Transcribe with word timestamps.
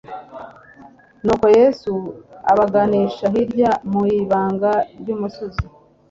nuko 1.23 1.47
Yesu 1.59 1.91
abaganisha 2.51 3.25
hirya 3.33 3.71
mu 3.91 4.01
ibanga 4.19 4.71
ry'umusozi. 4.99 5.63